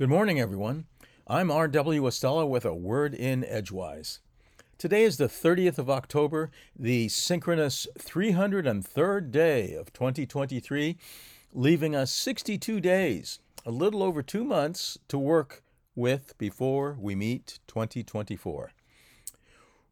[0.00, 0.86] Good morning, everyone.
[1.26, 2.04] I'm R.W.
[2.04, 4.20] Estela with a word in Edgewise.
[4.78, 10.96] Today is the 30th of October, the synchronous 303rd day of 2023,
[11.52, 15.62] leaving us 62 days, a little over two months, to work
[15.94, 18.70] with before we meet 2024.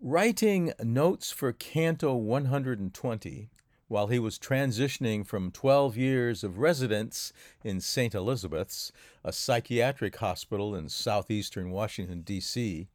[0.00, 3.50] Writing notes for Canto 120
[3.88, 7.32] while he was transitioning from 12 years of residence
[7.64, 8.14] in St.
[8.14, 8.92] Elizabeth's,
[9.24, 12.86] a psychiatric hospital in southeastern Washington, D.C.,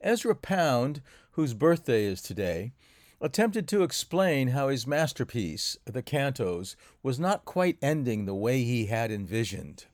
[0.00, 1.00] Ezra Pound,
[1.32, 2.72] whose birthday is today,
[3.20, 8.86] attempted to explain how his masterpiece, the Cantos, was not quite ending the way he
[8.86, 9.86] had envisioned.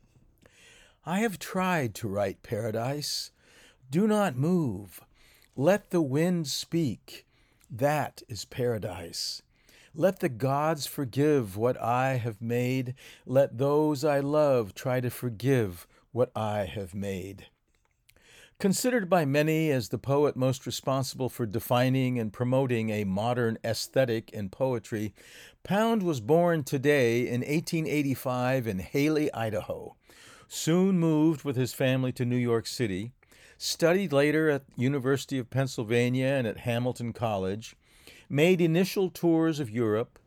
[1.04, 3.30] I have tried to write paradise.
[3.90, 5.00] Do not move.
[5.56, 7.26] Let the wind speak.
[7.70, 9.42] That is paradise.
[9.94, 12.94] Let the gods forgive what I have made.
[13.26, 17.46] Let those I love try to forgive what I have made.
[18.60, 24.30] Considered by many as the poet most responsible for defining and promoting a modern aesthetic
[24.30, 25.12] in poetry,
[25.64, 29.96] Pound was born today in 1885 in Hailey, Idaho.
[30.46, 33.12] Soon moved with his family to New York City,
[33.56, 37.76] studied later at University of Pennsylvania and at Hamilton College,
[38.30, 40.18] made initial tours of Europe,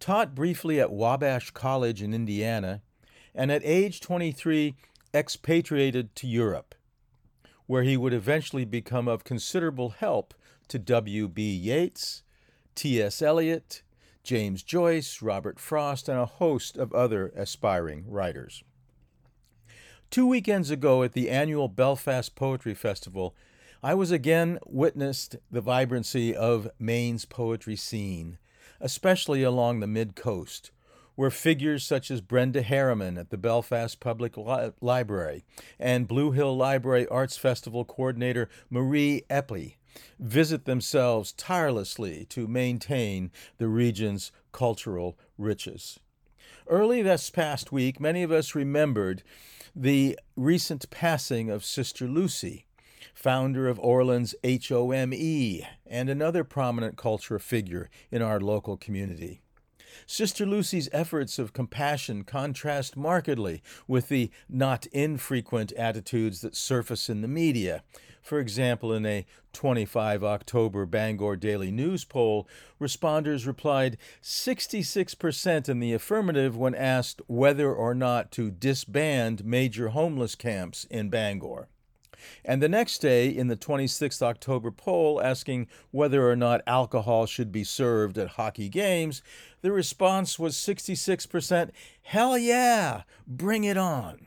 [0.00, 2.82] taught briefly at Wabash College in Indiana,
[3.34, 4.74] and at age 23
[5.14, 6.74] expatriated to Europe,
[7.66, 10.34] where he would eventually become of considerable help
[10.68, 11.42] to W.B.
[11.42, 12.22] Yeats,
[12.74, 13.22] T.S.
[13.22, 13.82] Eliot,
[14.24, 18.64] James Joyce, Robert Frost, and a host of other aspiring writers.
[20.10, 23.34] Two weekends ago at the annual Belfast Poetry Festival,
[23.84, 28.38] I was again witnessed the vibrancy of Maine's poetry scene,
[28.80, 30.70] especially along the mid coast,
[31.16, 35.44] where figures such as Brenda Harriman at the Belfast Public Li- Library
[35.80, 39.74] and Blue Hill Library Arts Festival coordinator Marie Epley
[40.16, 45.98] visit themselves tirelessly to maintain the region's cultural riches.
[46.68, 49.24] Early this past week, many of us remembered
[49.74, 52.66] the recent passing of Sister Lucy,
[53.14, 59.42] founder of Orland's HOME, and another prominent culture figure in our local community.
[60.06, 67.20] Sister Lucy's efforts of compassion contrast markedly with the not infrequent attitudes that surface in
[67.20, 67.82] the media.
[68.22, 72.48] For example, in a 25 October Bangor Daily News poll,
[72.80, 80.36] responders replied 66% in the affirmative when asked whether or not to disband major homeless
[80.36, 81.68] camps in Bangor.
[82.44, 87.52] And the next day, in the 26th October poll asking whether or not alcohol should
[87.52, 89.22] be served at hockey games,
[89.60, 91.70] the response was 66%
[92.02, 94.26] Hell yeah, bring it on.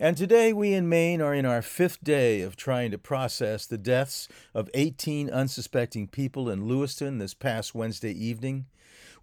[0.00, 3.76] And today, we in Maine are in our fifth day of trying to process the
[3.76, 8.66] deaths of 18 unsuspecting people in Lewiston this past Wednesday evening.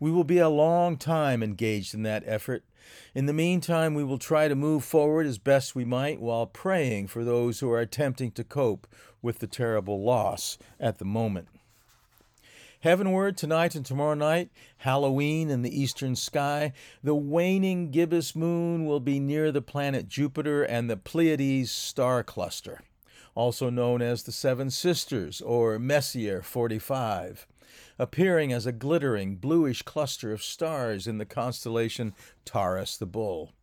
[0.02, 2.66] We will be a long time engaged in that effort.
[3.14, 7.08] In the meantime, we will try to move forward as best we might while praying
[7.08, 8.86] for those who are attempting to cope
[9.22, 11.48] with the terrible loss at the moment.
[12.82, 19.00] Heavenward tonight and tomorrow night, Halloween in the eastern sky, the waning gibbous moon will
[19.00, 22.82] be near the planet Jupiter and the Pleiades star cluster,
[23.34, 27.48] also known as the Seven Sisters or Messier 45
[27.98, 32.14] appearing as a glittering bluish cluster of stars in the constellation
[32.44, 33.54] Taurus the Bull.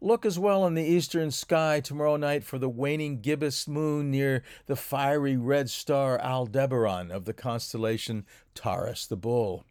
[0.00, 4.44] Look as well in the eastern sky tomorrow night for the waning gibbous moon near
[4.66, 9.64] the fiery red star Aldebaran of the constellation Taurus the Bull.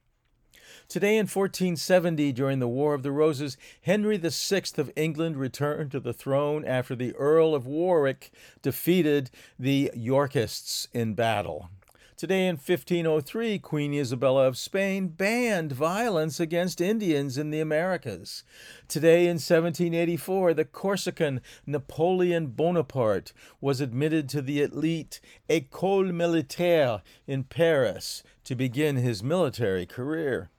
[0.89, 5.99] Today in 1470, during the War of the Roses, Henry VI of England returned to
[6.01, 11.69] the throne after the Earl of Warwick defeated the Yorkists in battle.
[12.17, 18.43] Today in 1503, Queen Isabella of Spain banned violence against Indians in the Americas.
[18.87, 27.43] Today in 1784, the Corsican Napoleon Bonaparte was admitted to the elite École Militaire in
[27.43, 30.49] Paris to begin his military career.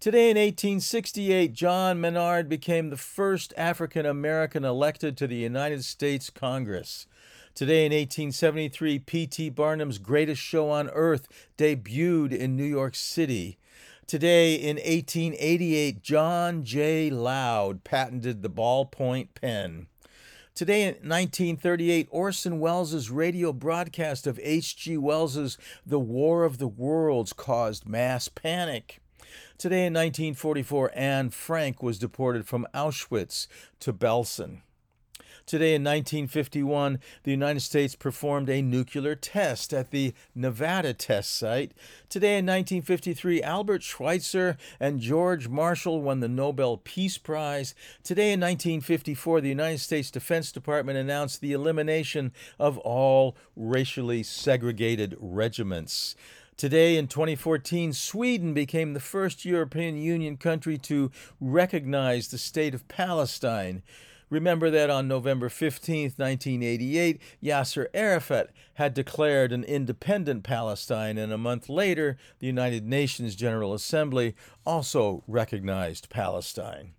[0.00, 6.30] Today in 1868, John Menard became the first African American elected to the United States
[6.30, 7.06] Congress.
[7.54, 9.50] Today in 1873, P.T.
[9.50, 11.28] Barnum's Greatest Show on Earth
[11.58, 13.58] debuted in New York City.
[14.06, 17.10] Today in 1888, John J.
[17.10, 19.86] Loud patented the ballpoint pen.
[20.54, 24.96] Today in 1938, Orson Welles' radio broadcast of H.G.
[24.96, 28.98] Wells's The War of the Worlds caused mass panic.
[29.58, 33.46] Today in 1944, Anne Frank was deported from Auschwitz
[33.80, 34.62] to Belsen.
[35.46, 41.72] Today in 1951, the United States performed a nuclear test at the Nevada test site.
[42.08, 47.74] Today in 1953, Albert Schweitzer and George Marshall won the Nobel Peace Prize.
[48.02, 55.16] Today in 1954, the United States Defense Department announced the elimination of all racially segregated
[55.18, 56.14] regiments.
[56.56, 61.10] Today in 2014, Sweden became the first European Union country to
[61.40, 63.82] recognize the state of Palestine.
[64.32, 71.36] Remember that on November 15, 1988, Yasser Arafat had declared an independent Palestine, and a
[71.36, 74.34] month later, the United Nations General Assembly
[74.64, 76.94] also recognized Palestine.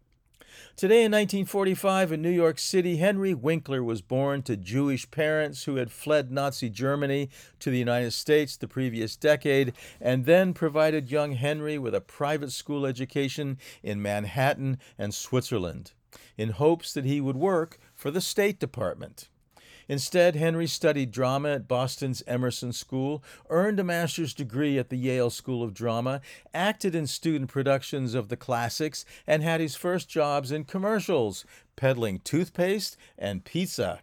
[0.76, 5.78] Today in 1945, in New York City, Henry Winkler was born to Jewish parents who
[5.78, 11.32] had fled Nazi Germany to the United States the previous decade and then provided young
[11.32, 15.94] Henry with a private school education in Manhattan and Switzerland
[16.38, 19.30] in hopes that he would work for the State Department.
[19.90, 25.30] Instead, Henry studied drama at Boston's Emerson School, earned a master's degree at the Yale
[25.30, 26.22] School of Drama,
[26.54, 31.46] acted in student productions of the classics, and had his first jobs in commercials,
[31.76, 34.02] peddling toothpaste and pizza.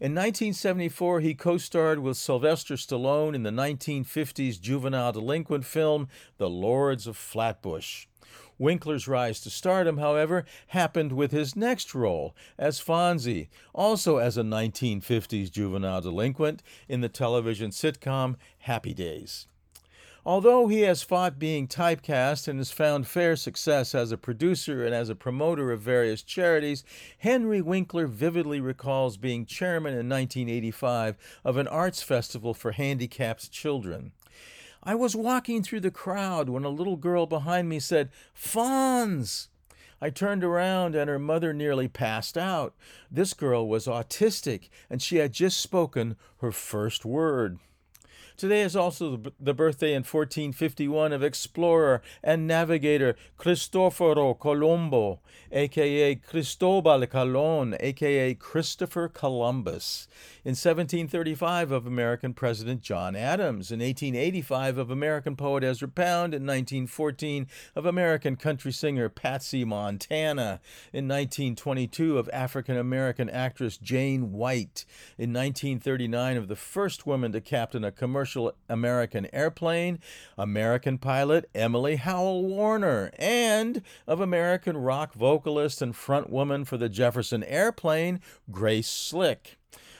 [0.00, 6.08] In 1974, he co starred with Sylvester Stallone in the 1950s juvenile delinquent film
[6.38, 8.06] The Lords of Flatbush.
[8.58, 14.42] Winkler's rise to stardom, however, happened with his next role as Fonzie, also as a
[14.42, 19.46] 1950s juvenile delinquent in the television sitcom Happy Days.
[20.26, 24.94] Although he has fought being typecast and has found fair success as a producer and
[24.94, 26.84] as a promoter of various charities,
[27.18, 34.12] Henry Winkler vividly recalls being chairman in 1985 of an arts festival for handicapped children.
[34.82, 39.48] I was walking through the crowd when a little girl behind me said, Fonz!
[40.00, 42.74] I turned around and her mother nearly passed out.
[43.10, 47.58] This girl was autistic and she had just spoken her first word.
[48.38, 55.18] Today is also the birthday in 1451 of explorer and navigator Cristoforo Colombo,
[55.50, 60.06] aka Cristobal Colon, aka Christopher Columbus.
[60.44, 63.72] In 1735 of American President John Adams.
[63.72, 66.32] In 1885 of American poet Ezra Pound.
[66.32, 70.60] In 1914 of American country singer Patsy Montana.
[70.92, 74.84] In 1922 of African American actress Jane White.
[75.18, 79.98] In 1939 of the first woman to captain a commercial commercial American airplane,
[80.36, 87.42] American pilot Emily Howell Warner, and of American rock vocalist and frontwoman for the Jefferson
[87.44, 88.20] Airplane,
[88.50, 89.56] Grace Slick.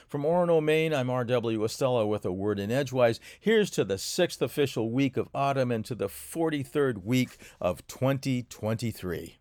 [0.07, 1.59] From Orono, Maine, I'm R.W.
[1.61, 3.19] Estela with a word in Edgewise.
[3.39, 9.38] Here's to the sixth official week of autumn and to the 43rd week of 2023.